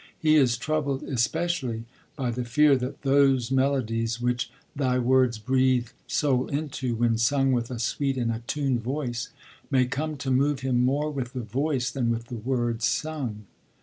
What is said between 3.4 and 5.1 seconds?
melodies which Thy